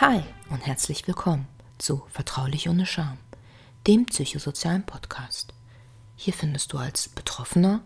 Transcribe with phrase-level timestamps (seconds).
[0.00, 1.48] Hi und herzlich willkommen
[1.78, 3.18] zu Vertraulich ohne Scham,
[3.88, 5.52] dem psychosozialen Podcast.
[6.14, 7.80] Hier findest du als Betroffener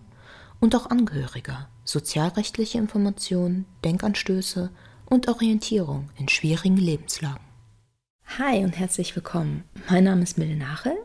[0.60, 4.68] und auch Angehöriger sozialrechtliche Informationen, Denkanstöße
[5.06, 7.40] und Orientierung in schwierigen Lebenslagen.
[8.36, 9.64] Hi und herzlich willkommen.
[9.88, 10.98] Mein Name ist Mille Nachel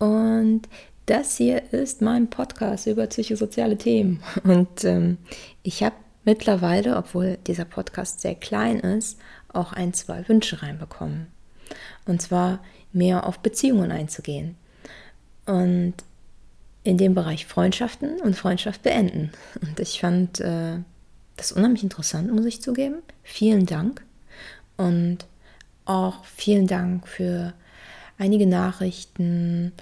[0.00, 0.62] und
[1.06, 4.20] das hier ist mein Podcast über psychosoziale Themen.
[4.42, 5.18] Und ähm,
[5.62, 5.94] ich habe
[6.26, 9.18] mittlerweile, obwohl dieser Podcast sehr klein ist,
[9.52, 11.28] auch ein, zwei Wünsche reinbekommen.
[12.04, 12.60] Und zwar
[12.92, 14.56] mehr auf Beziehungen einzugehen.
[15.46, 15.94] Und
[16.82, 19.32] in dem Bereich Freundschaften und Freundschaft beenden.
[19.60, 20.78] Und ich fand äh,
[21.36, 23.02] das unheimlich interessant, muss ich zugeben.
[23.22, 24.04] Vielen Dank.
[24.76, 25.26] Und
[25.84, 27.54] auch vielen Dank für
[28.18, 29.72] einige Nachrichten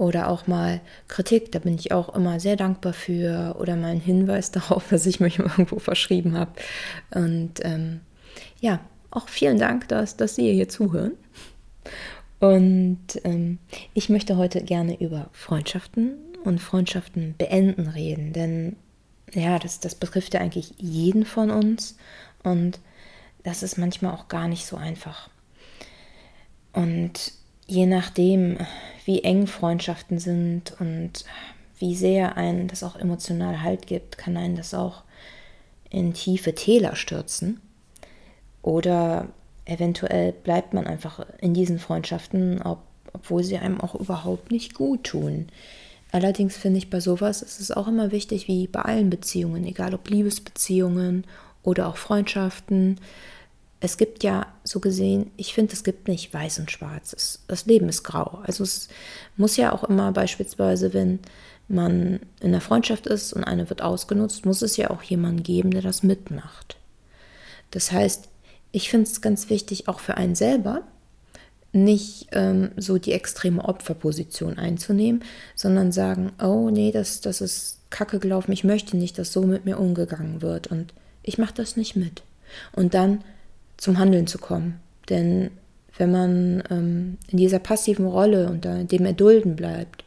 [0.00, 4.00] oder auch mal Kritik, da bin ich auch immer sehr dankbar für oder mal ein
[4.00, 6.52] Hinweis darauf, dass ich mich irgendwo verschrieben habe.
[7.10, 8.00] Und ähm,
[8.60, 11.12] ja, auch vielen Dank, dass, dass Sie hier zuhören.
[12.38, 13.58] Und ähm,
[13.92, 18.76] ich möchte heute gerne über Freundschaften und Freundschaften beenden reden, denn
[19.34, 21.98] ja, das, das betrifft ja eigentlich jeden von uns
[22.42, 22.80] und
[23.42, 25.28] das ist manchmal auch gar nicht so einfach.
[26.72, 27.34] Und
[27.70, 28.58] je nachdem,
[29.04, 31.24] wie eng Freundschaften sind und
[31.78, 35.04] wie sehr einen das auch emotional Halt gibt, kann einen das auch
[35.88, 37.60] in tiefe Täler stürzen.
[38.60, 39.28] Oder
[39.64, 42.80] eventuell bleibt man einfach in diesen Freundschaften, ob,
[43.12, 45.46] obwohl sie einem auch überhaupt nicht gut tun.
[46.10, 49.94] Allerdings finde ich bei sowas ist es auch immer wichtig, wie bei allen Beziehungen, egal
[49.94, 51.24] ob Liebesbeziehungen
[51.62, 52.98] oder auch Freundschaften,
[53.80, 57.14] es gibt ja so gesehen, ich finde, es gibt nicht weiß und schwarz.
[57.14, 58.40] Es, das Leben ist grau.
[58.44, 58.88] Also es
[59.36, 61.18] muss ja auch immer beispielsweise, wenn
[61.66, 65.70] man in der Freundschaft ist und eine wird ausgenutzt, muss es ja auch jemanden geben,
[65.70, 66.76] der das mitmacht.
[67.70, 68.28] Das heißt,
[68.72, 70.82] ich finde es ganz wichtig, auch für einen selber,
[71.72, 75.22] nicht ähm, so die extreme Opferposition einzunehmen,
[75.54, 79.64] sondern sagen, oh nee, das, das ist kacke gelaufen, ich möchte nicht, dass so mit
[79.64, 82.22] mir umgegangen wird und ich mache das nicht mit.
[82.72, 83.22] Und dann
[83.80, 84.78] zum Handeln zu kommen.
[85.08, 85.50] Denn
[85.96, 90.04] wenn man ähm, in dieser passiven Rolle und dem Erdulden bleibt,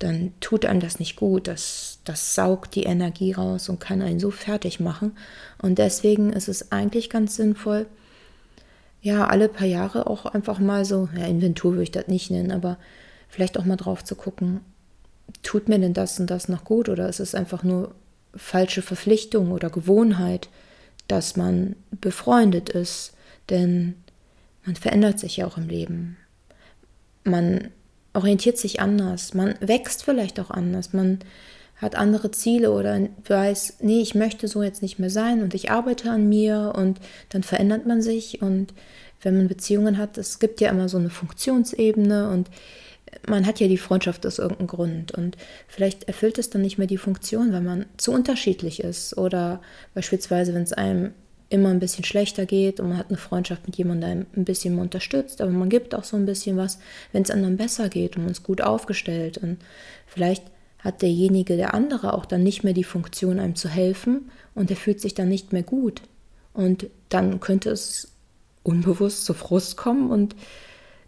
[0.00, 1.46] dann tut einem das nicht gut.
[1.46, 5.16] Das, das saugt die Energie raus und kann einen so fertig machen.
[5.62, 7.86] Und deswegen ist es eigentlich ganz sinnvoll,
[9.00, 12.50] ja, alle paar Jahre auch einfach mal so, ja, Inventur würde ich das nicht nennen,
[12.50, 12.78] aber
[13.28, 14.60] vielleicht auch mal drauf zu gucken,
[15.42, 17.94] tut mir denn das und das noch gut oder ist es einfach nur
[18.34, 20.48] falsche Verpflichtung oder Gewohnheit?
[21.08, 23.12] Dass man befreundet ist,
[23.50, 23.94] denn
[24.64, 26.16] man verändert sich ja auch im Leben.
[27.24, 27.68] Man
[28.14, 31.18] orientiert sich anders, man wächst vielleicht auch anders, man
[31.76, 35.70] hat andere Ziele oder weiß, nee, ich möchte so jetzt nicht mehr sein und ich
[35.70, 37.00] arbeite an mir und
[37.30, 38.40] dann verändert man sich.
[38.40, 38.72] Und
[39.22, 42.48] wenn man Beziehungen hat, es gibt ja immer so eine Funktionsebene und
[43.26, 45.36] man hat ja die Freundschaft aus irgendeinem Grund und
[45.68, 49.60] vielleicht erfüllt es dann nicht mehr die Funktion, weil man zu unterschiedlich ist oder
[49.94, 51.12] beispielsweise, wenn es einem
[51.50, 54.78] immer ein bisschen schlechter geht und man hat eine Freundschaft mit jemandem, der ein bisschen
[54.78, 56.78] unterstützt, aber man gibt auch so ein bisschen was,
[57.12, 59.58] wenn es anderen besser geht und man ist gut aufgestellt und
[60.06, 60.42] vielleicht
[60.78, 64.76] hat derjenige, der andere auch dann nicht mehr die Funktion, einem zu helfen und er
[64.76, 66.02] fühlt sich dann nicht mehr gut
[66.52, 68.12] und dann könnte es
[68.62, 70.34] unbewusst zu Frust kommen und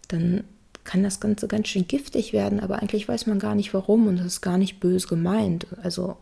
[0.07, 0.43] dann
[0.87, 4.17] kann das Ganze ganz schön giftig werden, aber eigentlich weiß man gar nicht warum und
[4.17, 5.67] das ist gar nicht böse gemeint.
[5.83, 6.15] Also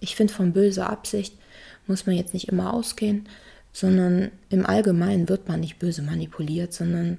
[0.00, 1.38] ich finde, von böser Absicht
[1.86, 3.28] muss man jetzt nicht immer ausgehen,
[3.72, 7.18] sondern im Allgemeinen wird man nicht böse manipuliert, sondern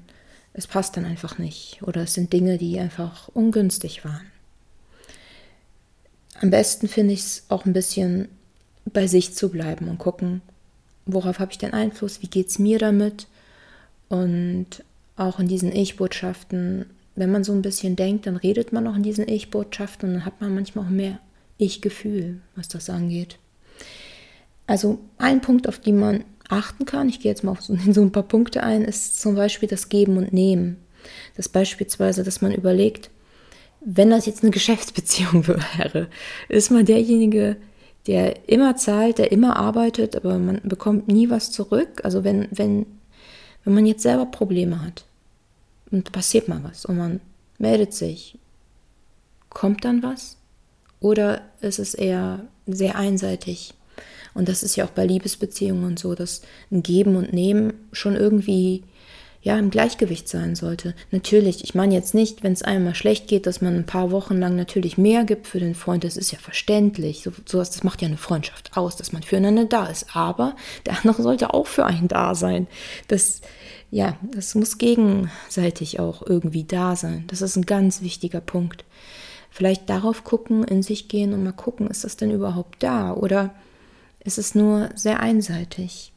[0.52, 4.28] es passt dann einfach nicht oder es sind Dinge, die einfach ungünstig waren.
[6.42, 8.28] Am besten finde ich es auch ein bisschen
[8.86, 10.42] bei sich zu bleiben und gucken,
[11.06, 13.28] worauf habe ich den Einfluss, wie geht es mir damit
[14.10, 14.84] und
[15.16, 16.86] auch in diesen Ich-Botschaften,
[17.16, 20.26] wenn man so ein bisschen denkt, dann redet man auch in diesen Ich-Botschaften und dann
[20.26, 21.20] hat man manchmal auch mehr
[21.58, 23.38] Ich-Gefühl, was das angeht.
[24.66, 28.02] Also ein Punkt, auf den man achten kann, ich gehe jetzt mal auf so, so
[28.02, 30.78] ein paar Punkte ein, ist zum Beispiel das Geben und Nehmen.
[31.36, 33.10] Das beispielsweise, dass man überlegt,
[33.86, 35.48] wenn das jetzt eine Geschäftsbeziehung
[35.78, 36.08] wäre,
[36.50, 37.58] ist man derjenige,
[38.08, 42.02] der immer zahlt, der immer arbeitet, aber man bekommt nie was zurück.
[42.04, 42.86] Also wenn, wenn
[43.64, 45.06] wenn man jetzt selber Probleme hat
[45.94, 47.22] und passiert mal was und man
[47.58, 48.38] meldet sich,
[49.50, 50.38] kommt dann was?
[51.00, 53.74] Oder ist es eher sehr einseitig?
[54.34, 56.42] Und das ist ja auch bei Liebesbeziehungen und so, dass
[56.72, 58.84] ein Geben und Nehmen schon irgendwie
[59.44, 60.96] ja, im Gleichgewicht sein sollte.
[61.12, 64.10] Natürlich, ich meine jetzt nicht, wenn es einem mal schlecht geht, dass man ein paar
[64.10, 67.24] Wochen lang natürlich mehr gibt für den Freund, das ist ja verständlich.
[67.24, 70.16] So, sowas, das macht ja eine Freundschaft aus, dass man füreinander da ist.
[70.16, 70.56] Aber
[70.86, 72.68] der andere sollte auch für einen da sein.
[73.10, 73.42] Das,
[73.94, 77.26] ja, das muss gegenseitig auch irgendwie da sein.
[77.28, 78.86] Das ist ein ganz wichtiger Punkt.
[79.52, 83.14] Vielleicht darauf gucken, in sich gehen und mal gucken, ist das denn überhaupt da?
[83.14, 83.54] Oder
[84.24, 86.12] ist es nur sehr einseitig?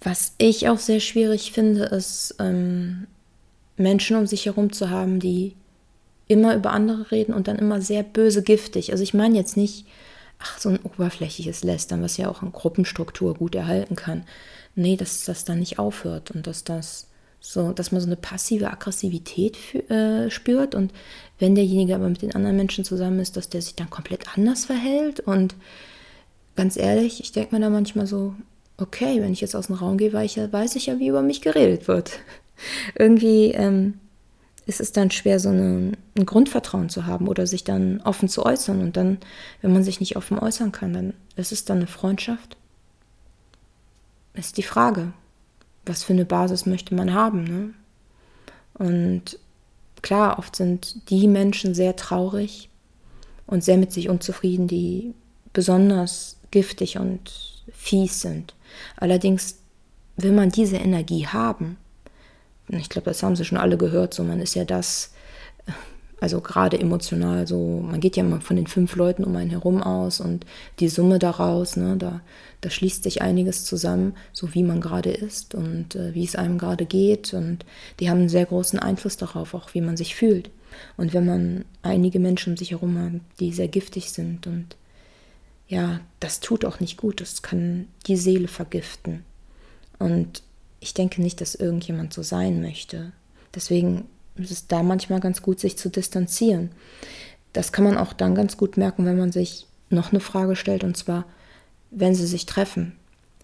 [0.00, 3.08] Was ich auch sehr schwierig finde, ist, ähm,
[3.76, 5.54] Menschen um sich herum zu haben, die
[6.28, 8.90] immer über andere reden und dann immer sehr böse giftig.
[8.90, 9.84] Also ich meine jetzt nicht,
[10.38, 14.24] ach, so ein oberflächliches Lästern, was ja auch in Gruppenstruktur gut erhalten kann.
[14.74, 17.08] Nee, dass das dann nicht aufhört und dass das
[17.40, 19.56] so, dass man so eine passive Aggressivität
[19.90, 20.92] äh, spürt und
[21.38, 24.64] wenn derjenige aber mit den anderen Menschen zusammen ist, dass der sich dann komplett anders
[24.64, 25.54] verhält und
[26.56, 28.34] ganz ehrlich, ich denke mir da manchmal so,
[28.76, 31.86] okay, wenn ich jetzt aus dem Raum gehe, weiß ich ja wie über mich geredet
[31.86, 32.18] wird.
[32.98, 34.00] Irgendwie ähm,
[34.68, 38.44] ist es dann schwer, so eine, ein Grundvertrauen zu haben oder sich dann offen zu
[38.44, 38.82] äußern.
[38.82, 39.16] Und dann,
[39.62, 42.58] wenn man sich nicht offen äußern kann, dann ist es dann eine Freundschaft.
[44.34, 45.14] Ist die Frage,
[45.86, 47.44] was für eine Basis möchte man haben.
[47.44, 47.70] Ne?
[48.74, 49.38] Und
[50.02, 52.68] klar, oft sind die Menschen sehr traurig
[53.46, 55.14] und sehr mit sich unzufrieden, die
[55.54, 58.54] besonders giftig und fies sind.
[58.98, 59.60] Allerdings
[60.18, 61.78] will man diese Energie haben.
[62.68, 64.14] Ich glaube, das haben sie schon alle gehört.
[64.14, 65.12] So, man ist ja das,
[66.20, 69.82] also gerade emotional, so, man geht ja immer von den fünf Leuten um einen herum
[69.82, 70.44] aus und
[70.80, 72.20] die Summe daraus, ne, da,
[72.60, 76.58] da schließt sich einiges zusammen, so wie man gerade ist und äh, wie es einem
[76.58, 77.32] gerade geht.
[77.34, 77.64] Und
[78.00, 80.50] die haben einen sehr großen Einfluss darauf, auch wie man sich fühlt.
[80.96, 84.76] Und wenn man einige Menschen um sich herum hat, die sehr giftig sind und
[85.68, 89.24] ja, das tut auch nicht gut, das kann die Seele vergiften.
[89.98, 90.42] Und
[90.80, 93.12] ich denke nicht, dass irgendjemand so sein möchte.
[93.54, 96.70] Deswegen ist es da manchmal ganz gut, sich zu distanzieren.
[97.52, 100.84] Das kann man auch dann ganz gut merken, wenn man sich noch eine Frage stellt,
[100.84, 101.24] und zwar,
[101.90, 102.92] wenn sie sich treffen,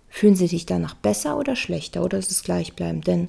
[0.09, 3.07] fühlen sie sich danach besser oder schlechter oder ist es gleichbleibend?
[3.07, 3.29] Denn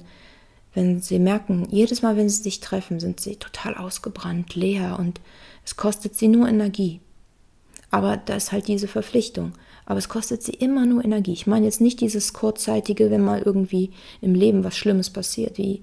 [0.74, 5.20] wenn sie merken, jedes Mal, wenn sie sich treffen, sind sie total ausgebrannt, leer und
[5.64, 7.00] es kostet sie nur Energie.
[7.90, 9.52] Aber da ist halt diese Verpflichtung.
[9.86, 11.32] Aber es kostet sie immer nur Energie.
[11.32, 15.82] Ich meine jetzt nicht dieses kurzzeitige, wenn mal irgendwie im Leben was Schlimmes passiert, wie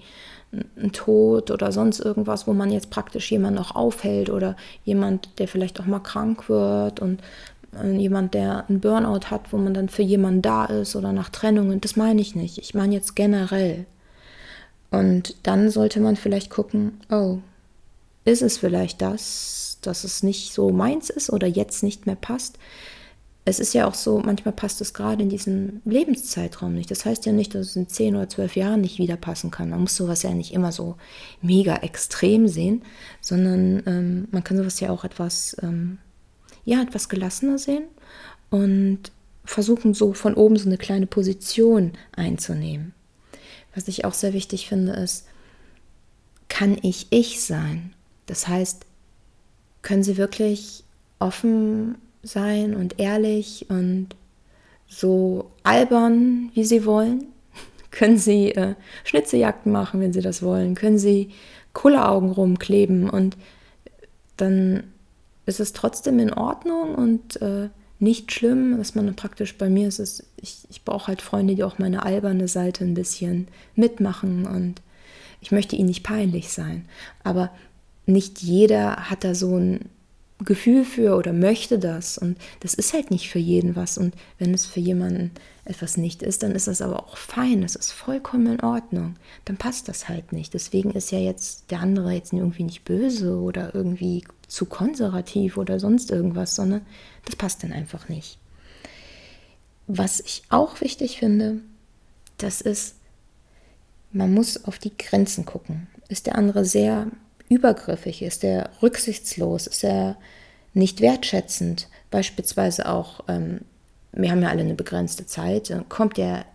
[0.77, 5.47] ein Tod oder sonst irgendwas, wo man jetzt praktisch jemanden noch aufhält oder jemand, der
[5.47, 7.21] vielleicht auch mal krank wird und
[7.81, 11.29] äh, jemand, der einen Burnout hat, wo man dann für jemanden da ist oder nach
[11.29, 11.81] Trennungen.
[11.81, 12.59] Das meine ich nicht.
[12.59, 13.85] Ich meine jetzt generell.
[14.91, 17.39] Und dann sollte man vielleicht gucken, oh,
[18.25, 22.59] ist es vielleicht das, dass es nicht so meins ist oder jetzt nicht mehr passt.
[23.45, 26.89] Es ist ja auch so, manchmal passt es gerade in diesem Lebenszeitraum nicht.
[26.89, 29.69] Das heißt ja nicht, dass es in zehn oder zwölf Jahren nicht wieder passen kann.
[29.69, 30.95] Man muss sowas ja nicht immer so
[31.41, 32.83] mega extrem sehen,
[33.19, 35.97] sondern ähm, man kann sowas ja auch etwas, ähm,
[36.63, 37.83] ja, etwas gelassener sehen
[38.49, 39.11] und
[39.43, 42.93] versuchen so von oben so eine kleine Position einzunehmen.
[43.75, 45.25] Was ich auch sehr wichtig finde, ist,
[46.47, 47.93] kann ich ich sein?
[48.25, 48.85] Das heißt,
[49.81, 50.83] können sie wirklich
[51.19, 54.09] offen sein und ehrlich und
[54.87, 57.25] so albern, wie sie wollen.
[57.91, 60.75] können sie äh, Schnitzejagden machen, wenn sie das wollen.
[60.75, 61.29] Können sie
[61.73, 63.37] Kulleraugen rumkleben und
[64.37, 64.83] dann
[65.45, 69.99] ist es trotzdem in Ordnung und äh, nicht schlimm, dass man praktisch bei mir ist.
[69.99, 74.81] Es, ich, ich brauche halt Freunde, die auch meine alberne Seite ein bisschen mitmachen und
[75.41, 76.85] ich möchte ihnen nicht peinlich sein.
[77.23, 77.51] Aber
[78.05, 79.89] nicht jeder hat da so ein
[80.39, 82.17] Gefühl für oder möchte das.
[82.17, 83.97] Und das ist halt nicht für jeden was.
[83.97, 85.31] Und wenn es für jemanden
[85.65, 87.61] etwas nicht ist, dann ist das aber auch fein.
[87.61, 89.15] Das ist vollkommen in Ordnung.
[89.45, 90.53] Dann passt das halt nicht.
[90.53, 95.79] Deswegen ist ja jetzt der andere jetzt irgendwie nicht böse oder irgendwie zu konservativ oder
[95.79, 96.85] sonst irgendwas, sondern
[97.25, 98.37] das passt dann einfach nicht.
[99.87, 101.61] Was ich auch wichtig finde,
[102.37, 102.95] das ist,
[104.11, 105.87] man muss auf die Grenzen gucken.
[106.09, 107.07] Ist der andere sehr
[107.49, 108.21] übergriffig?
[108.21, 109.67] Ist er rücksichtslos?
[109.67, 110.17] Ist er
[110.73, 111.87] nicht wertschätzend?
[112.11, 113.61] Beispielsweise auch, ähm,
[114.11, 116.45] wir haben ja alle eine begrenzte Zeit, kommt er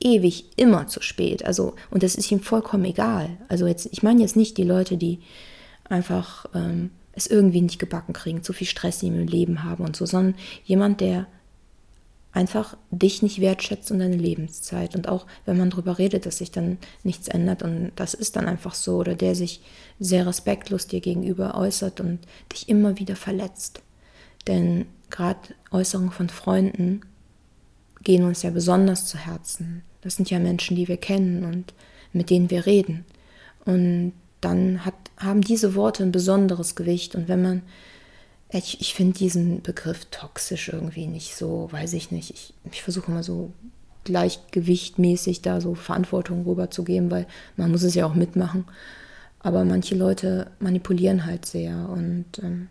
[0.00, 1.44] ewig immer zu spät.
[1.44, 3.30] Also, und das ist ihm vollkommen egal.
[3.48, 5.20] Also jetzt, ich meine jetzt nicht die Leute, die
[5.88, 10.04] einfach ähm, es irgendwie nicht gebacken kriegen, zu viel Stress im Leben haben und so,
[10.04, 10.34] sondern
[10.64, 11.26] jemand, der
[12.36, 14.94] einfach dich nicht wertschätzt und deine Lebenszeit.
[14.94, 18.46] Und auch wenn man darüber redet, dass sich dann nichts ändert und das ist dann
[18.46, 19.62] einfach so, oder der sich
[19.98, 22.18] sehr respektlos dir gegenüber äußert und
[22.52, 23.80] dich immer wieder verletzt.
[24.46, 25.40] Denn gerade
[25.70, 27.00] Äußerungen von Freunden
[28.02, 29.82] gehen uns ja besonders zu Herzen.
[30.02, 31.72] Das sind ja Menschen, die wir kennen und
[32.12, 33.06] mit denen wir reden.
[33.64, 34.12] Und
[34.42, 37.14] dann hat, haben diese Worte ein besonderes Gewicht.
[37.14, 37.62] Und wenn man,
[38.50, 42.30] ich, ich finde diesen Begriff toxisch irgendwie nicht so, weiß ich nicht.
[42.30, 43.52] Ich, ich versuche mal so
[44.04, 47.26] gleichgewichtmäßig da so Verantwortung rüberzugeben, weil
[47.56, 48.64] man muss es ja auch mitmachen.
[49.40, 52.68] Aber manche Leute manipulieren halt sehr und ähm,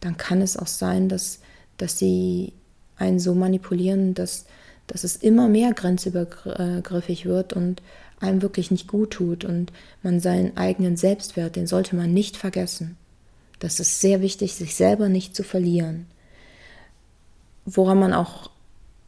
[0.00, 1.40] dann kann es auch sein, dass,
[1.76, 2.54] dass sie
[2.96, 4.46] einen so manipulieren, dass,
[4.86, 7.82] dass es immer mehr grenzübergriffig wird und
[8.20, 9.72] einem wirklich nicht gut tut und
[10.02, 12.96] man seinen eigenen Selbstwert, den sollte man nicht vergessen.
[13.60, 16.06] Das ist sehr wichtig, sich selber nicht zu verlieren.
[17.64, 18.50] Woran man auch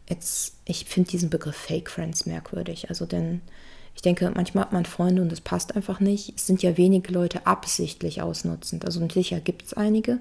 [0.09, 2.89] jetzt, ich finde diesen Begriff Fake Friends merkwürdig.
[2.89, 3.41] Also denn
[3.95, 6.35] ich denke, manchmal hat man Freunde und es passt einfach nicht.
[6.37, 8.85] Es sind ja wenige Leute absichtlich ausnutzend.
[8.85, 10.21] Also sicher gibt es einige,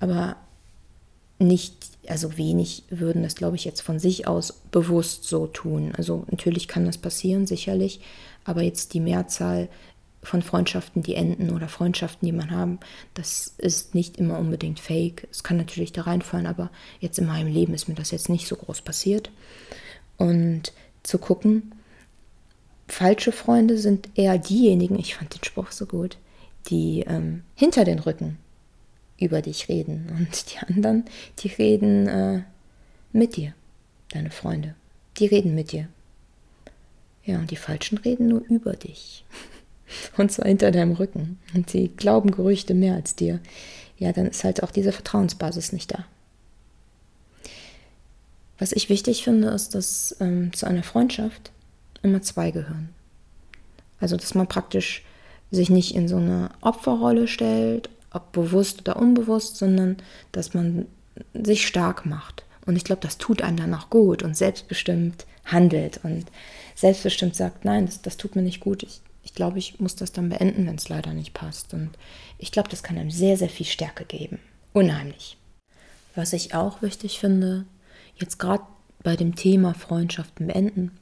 [0.00, 0.36] aber
[1.38, 1.74] nicht,
[2.06, 5.92] also wenig würden das, glaube ich, jetzt von sich aus bewusst so tun.
[5.96, 8.00] Also natürlich kann das passieren, sicherlich,
[8.44, 9.68] aber jetzt die Mehrzahl
[10.22, 12.78] von Freundschaften, die enden oder Freundschaften, die man haben,
[13.14, 15.26] das ist nicht immer unbedingt fake.
[15.30, 18.46] Es kann natürlich da reinfallen, aber jetzt in meinem Leben ist mir das jetzt nicht
[18.46, 19.30] so groß passiert.
[20.18, 20.72] Und
[21.02, 21.72] zu gucken,
[22.88, 26.18] falsche Freunde sind eher diejenigen, ich fand den Spruch so gut,
[26.68, 28.36] die ähm, hinter den Rücken
[29.18, 30.06] über dich reden.
[30.18, 31.04] Und die anderen,
[31.38, 32.42] die reden äh,
[33.12, 33.54] mit dir,
[34.10, 34.74] deine Freunde.
[35.18, 35.88] Die reden mit dir.
[37.24, 39.24] Ja, und die Falschen reden nur über dich.
[40.16, 41.38] Und zwar hinter deinem Rücken.
[41.54, 43.40] Und sie glauben Gerüchte mehr als dir.
[43.98, 46.04] Ja, dann ist halt auch diese Vertrauensbasis nicht da.
[48.58, 51.50] Was ich wichtig finde, ist, dass ähm, zu einer Freundschaft
[52.02, 52.90] immer zwei gehören.
[54.00, 55.04] Also, dass man praktisch
[55.50, 59.96] sich nicht in so eine Opferrolle stellt, ob bewusst oder unbewusst, sondern
[60.32, 60.86] dass man
[61.34, 62.44] sich stark macht.
[62.66, 66.26] Und ich glaube, das tut einem dann auch gut und selbstbestimmt handelt und
[66.74, 68.82] selbstbestimmt sagt, nein, das, das tut mir nicht gut.
[68.82, 71.74] Ich, ich glaube, ich muss das dann beenden, wenn es leider nicht passt.
[71.74, 71.90] Und
[72.38, 74.38] ich glaube, das kann einem sehr, sehr viel Stärke geben.
[74.72, 75.36] Unheimlich.
[76.14, 77.66] Was ich auch wichtig finde,
[78.16, 78.64] jetzt gerade
[79.02, 80.92] bei dem Thema Freundschaften beenden,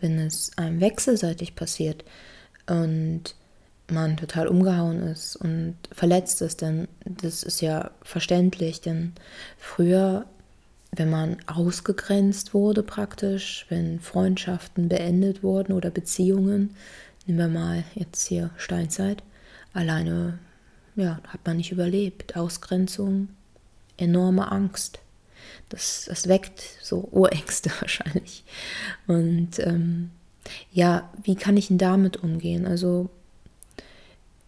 [0.00, 2.04] wenn es einem wechselseitig passiert
[2.66, 3.34] und
[3.90, 9.12] man total umgehauen ist und verletzt ist, denn das ist ja verständlich, denn
[9.58, 10.26] früher,
[10.92, 16.76] wenn man ausgegrenzt wurde praktisch, wenn Freundschaften beendet wurden oder Beziehungen,
[17.30, 19.22] nehmen wir mal jetzt hier Steinzeit,
[19.72, 20.38] alleine
[20.96, 22.36] ja, hat man nicht überlebt.
[22.36, 23.28] Ausgrenzung,
[23.96, 24.98] enorme Angst.
[25.68, 28.44] Das, das weckt so Urängste wahrscheinlich.
[29.06, 30.10] Und ähm,
[30.72, 32.66] ja, wie kann ich denn damit umgehen?
[32.66, 33.08] Also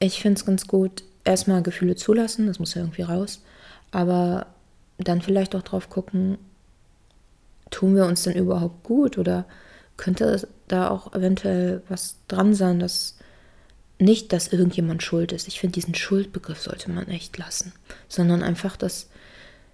[0.00, 3.40] ich finde es ganz gut, erstmal Gefühle zulassen, das muss ja irgendwie raus,
[3.92, 4.46] aber
[4.98, 6.38] dann vielleicht auch drauf gucken,
[7.70, 9.44] tun wir uns denn überhaupt gut oder
[9.96, 13.16] könnte da auch eventuell was dran sein, dass
[13.98, 15.46] nicht, dass irgendjemand schuld ist.
[15.46, 17.72] Ich finde, diesen Schuldbegriff sollte man echt lassen,
[18.08, 19.08] sondern einfach, dass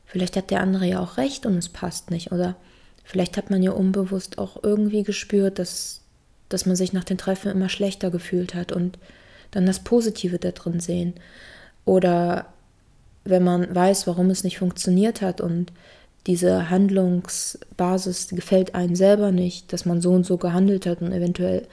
[0.05, 2.57] vielleicht hat der andere ja auch recht und es passt nicht oder
[3.05, 6.03] vielleicht hat man ja unbewusst auch irgendwie gespürt, dass,
[6.49, 8.99] dass man sich nach den Treffen immer schlechter gefühlt hat und
[9.51, 11.15] dann das Positive da drin sehen.
[11.87, 12.53] Oder
[13.25, 15.73] wenn man weiß, warum es nicht funktioniert hat und
[16.27, 21.67] diese Handlungsbasis gefällt einem selber nicht, dass man so und so gehandelt hat und eventuell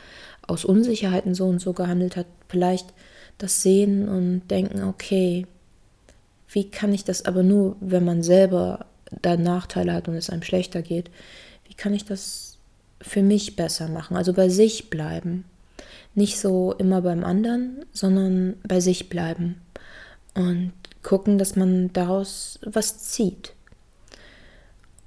[0.47, 2.93] aus Unsicherheiten so und so gehandelt hat, vielleicht
[3.37, 5.45] das sehen und denken, okay,
[6.49, 8.85] wie kann ich das aber nur, wenn man selber
[9.21, 11.09] da Nachteile hat und es einem schlechter geht,
[11.67, 12.57] wie kann ich das
[13.01, 14.15] für mich besser machen?
[14.15, 15.45] Also bei sich bleiben
[16.13, 19.57] nicht so immer beim anderen, sondern bei sich bleiben
[20.33, 20.71] und
[21.03, 23.54] gucken, dass man daraus was zieht.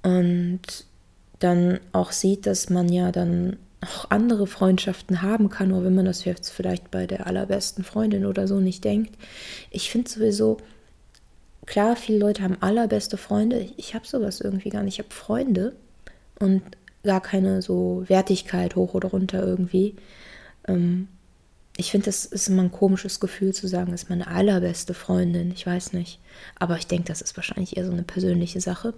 [0.03, 0.85] Und
[1.39, 6.05] dann auch sieht, dass man ja dann auch andere Freundschaften haben kann, nur wenn man
[6.05, 9.15] das jetzt vielleicht bei der allerbesten Freundin oder so nicht denkt.
[9.71, 10.57] Ich finde sowieso,
[11.65, 13.69] klar, viele Leute haben allerbeste Freunde.
[13.77, 14.99] Ich habe sowas irgendwie gar nicht.
[14.99, 15.75] Ich habe Freunde
[16.39, 16.61] und
[17.03, 19.95] gar keine so Wertigkeit hoch oder runter irgendwie.
[20.67, 21.07] Ähm,
[21.77, 25.51] ich finde, das ist immer ein komisches Gefühl zu sagen, das ist meine allerbeste Freundin.
[25.51, 26.19] Ich weiß nicht.
[26.55, 28.93] Aber ich denke, das ist wahrscheinlich eher so eine persönliche Sache.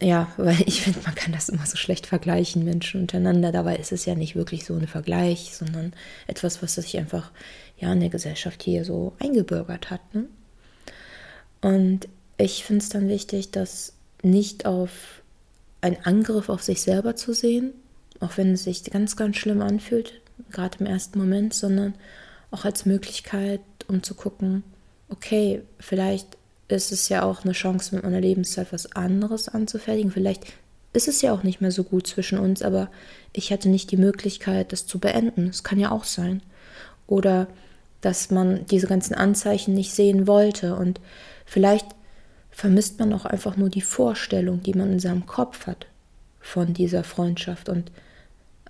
[0.00, 3.50] Ja, weil ich finde, man kann das immer so schlecht vergleichen, Menschen untereinander.
[3.50, 5.92] Dabei ist es ja nicht wirklich so ein Vergleich, sondern
[6.26, 7.32] etwas, was sich einfach
[7.78, 10.00] ja in der Gesellschaft hier so eingebürgert hat.
[10.14, 10.26] Ne?
[11.60, 15.22] Und ich finde es dann wichtig, das nicht auf
[15.80, 17.72] einen Angriff auf sich selber zu sehen,
[18.20, 21.94] auch wenn es sich ganz, ganz schlimm anfühlt, gerade im ersten Moment, sondern
[22.50, 24.62] auch als Möglichkeit, um zu gucken,
[25.08, 26.36] okay, vielleicht
[26.68, 30.10] ist es ja auch eine Chance, mit meiner Lebenszeit was anderes anzufertigen.
[30.10, 30.44] Vielleicht
[30.92, 32.90] ist es ja auch nicht mehr so gut zwischen uns, aber
[33.32, 35.48] ich hatte nicht die Möglichkeit, das zu beenden.
[35.48, 36.42] Das kann ja auch sein.
[37.06, 37.48] Oder
[38.00, 40.76] dass man diese ganzen Anzeichen nicht sehen wollte.
[40.76, 41.00] Und
[41.44, 41.86] vielleicht
[42.50, 45.86] vermisst man auch einfach nur die Vorstellung, die man in seinem Kopf hat
[46.40, 47.68] von dieser Freundschaft.
[47.68, 47.90] Und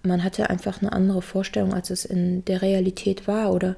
[0.02, 3.52] man hatte einfach eine andere Vorstellung, als es in der Realität war.
[3.52, 3.76] Oder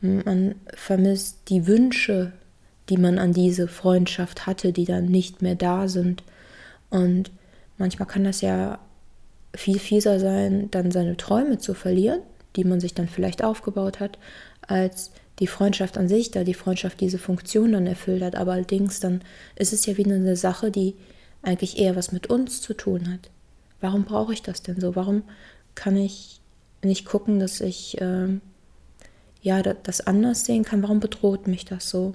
[0.00, 2.32] man vermisst die Wünsche,
[2.90, 6.24] die man an diese Freundschaft hatte, die dann nicht mehr da sind.
[6.90, 7.30] Und
[7.78, 8.80] manchmal kann das ja
[9.54, 12.20] viel fieser sein, dann seine Träume zu verlieren,
[12.56, 14.18] die man sich dann vielleicht aufgebaut hat,
[14.62, 18.34] als die Freundschaft an sich, da die Freundschaft diese Funktion dann erfüllt hat.
[18.34, 19.22] Aber allerdings dann
[19.56, 20.94] ist es ja wieder eine Sache, die
[21.42, 23.30] eigentlich eher was mit uns zu tun hat.
[23.80, 24.96] Warum brauche ich das denn so?
[24.96, 25.22] Warum
[25.74, 26.40] kann ich
[26.82, 28.28] nicht gucken, dass ich äh,
[29.42, 30.82] ja das anders sehen kann?
[30.82, 32.14] Warum bedroht mich das so?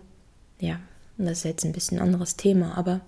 [0.60, 0.80] Ja,
[1.18, 3.02] das ist jetzt ein bisschen anderes Thema, aber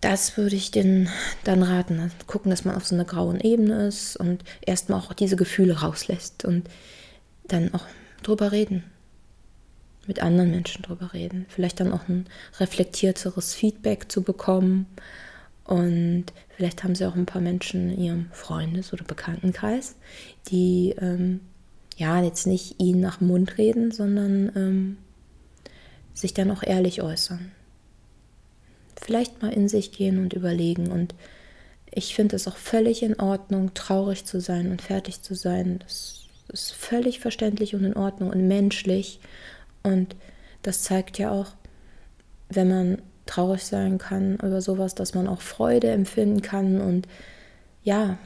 [0.00, 1.08] das würde ich den
[1.44, 2.12] dann raten.
[2.26, 6.44] Gucken, dass man auf so einer grauen Ebene ist und erstmal auch diese Gefühle rauslässt
[6.44, 6.68] und
[7.48, 7.84] dann auch
[8.22, 8.84] drüber reden.
[10.06, 11.46] Mit anderen Menschen drüber reden.
[11.48, 12.26] Vielleicht dann auch ein
[12.60, 14.86] reflektierteres Feedback zu bekommen.
[15.64, 19.96] Und vielleicht haben sie auch ein paar Menschen in ihrem Freundes- oder Bekanntenkreis,
[20.48, 21.40] die ähm,
[21.96, 24.98] ja jetzt nicht ihnen nach dem Mund reden, sondern ähm,
[26.16, 27.52] sich dann auch ehrlich äußern.
[29.00, 30.90] Vielleicht mal in sich gehen und überlegen.
[30.90, 31.14] Und
[31.92, 35.78] ich finde es auch völlig in Ordnung, traurig zu sein und fertig zu sein.
[35.80, 39.20] Das ist völlig verständlich und in Ordnung und menschlich.
[39.82, 40.16] Und
[40.62, 41.48] das zeigt ja auch,
[42.48, 46.80] wenn man traurig sein kann über sowas, dass man auch Freude empfinden kann.
[46.80, 47.06] Und
[47.82, 48.18] ja,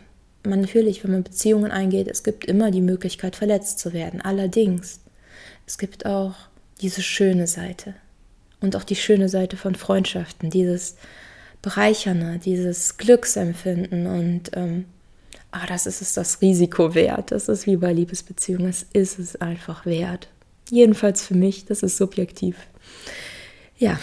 [0.44, 4.20] man natürlich, wenn man Beziehungen eingeht, es gibt immer die Möglichkeit, verletzt zu werden.
[4.20, 5.00] Allerdings,
[5.66, 6.49] es gibt auch
[6.80, 7.94] diese schöne Seite
[8.60, 10.96] und auch die schöne Seite von Freundschaften, dieses
[11.62, 14.86] Bereichernde, dieses Glücksempfinden und ähm,
[15.50, 17.32] ah, das ist es das Risiko wert.
[17.32, 20.28] Das ist wie bei Liebesbeziehungen, es ist es einfach wert.
[20.70, 22.56] Jedenfalls für mich, das ist subjektiv.
[23.78, 23.98] Ja,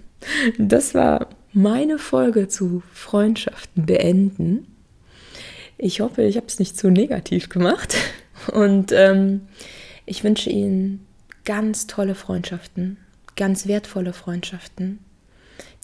[0.58, 4.66] das war meine Folge zu Freundschaften beenden.
[5.78, 7.96] Ich hoffe, ich habe es nicht zu negativ gemacht.
[8.52, 9.42] Und ähm,
[10.04, 11.05] ich wünsche Ihnen
[11.46, 12.98] ganz tolle Freundschaften,
[13.36, 14.98] ganz wertvolle Freundschaften,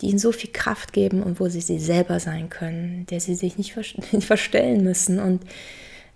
[0.01, 3.35] die ihnen so viel Kraft geben und wo sie sie selber sein können, der sie
[3.35, 3.73] sich nicht,
[4.21, 5.43] verstellen müssen und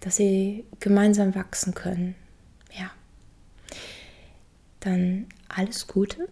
[0.00, 2.14] dass sie gemeinsam wachsen können.
[2.78, 2.90] Ja.
[4.80, 6.28] Dann alles Gute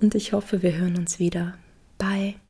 [0.00, 1.58] und ich hoffe, wir hören uns wieder.
[1.98, 2.36] Bye.